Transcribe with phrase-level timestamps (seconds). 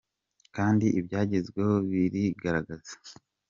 [0.55, 2.93] kandi ibyagezweho birigaragaza.